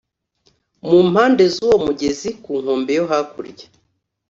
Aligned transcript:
mu 0.89 0.99
mpande 1.09 1.43
z 1.53 1.55
uwo 1.65 1.77
mugezi 1.85 2.29
ku 2.43 2.51
nkombe 2.61 2.91
yo 2.99 3.05
hakurya 3.11 3.67